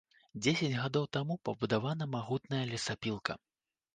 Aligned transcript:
Дзесяць 0.43 0.69
гадоў 0.83 1.05
таму 1.17 1.35
пабудавана 1.49 2.07
магутная 2.15 2.63
лесапілка. 2.73 3.37